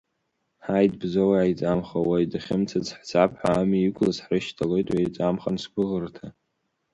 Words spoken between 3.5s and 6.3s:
амҩа иқәлаз ҳрышьҭалоит, уеиҵамхан, сгәыӷырҭа!